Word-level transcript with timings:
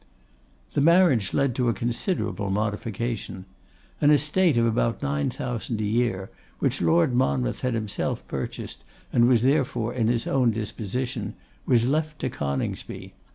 The 0.73 0.81
marriage 0.81 1.31
led 1.31 1.53
to 1.53 1.69
a 1.69 1.75
considerable 1.75 2.49
modification. 2.49 3.45
An 4.01 4.09
estate 4.09 4.57
of 4.57 4.65
about 4.65 5.03
nine 5.03 5.29
thousand 5.29 5.79
a 5.79 5.83
year, 5.83 6.31
which 6.57 6.81
Lord 6.81 7.13
Monmouth 7.13 7.59
had 7.61 7.75
himself 7.75 8.27
purchased, 8.27 8.83
and 9.13 9.27
was 9.27 9.43
therefore 9.43 9.93
in 9.93 10.07
his 10.07 10.25
own 10.25 10.49
disposition, 10.49 11.35
was 11.67 11.85
left 11.85 12.17
to 12.21 12.31
Coningsby. 12.31 13.13